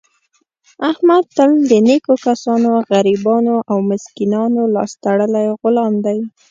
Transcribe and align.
احمد 0.91 1.23
تل 1.37 1.51
د 1.69 1.71
نېکو 1.87 2.13
کسانو، 2.25 2.71
غریبانو 2.91 3.55
او 3.71 3.77
مسکینانو 3.89 4.61
لاس 4.75 4.91
تړلی 5.03 5.45
غلام 5.61 5.93
دی. 6.05 6.17